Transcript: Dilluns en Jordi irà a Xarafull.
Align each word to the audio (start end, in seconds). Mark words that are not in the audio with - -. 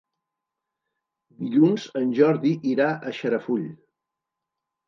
Dilluns 1.41 1.85
en 2.03 2.09
Jordi 2.21 2.57
irà 2.73 2.89
a 3.11 3.15
Xarafull. 3.19 3.71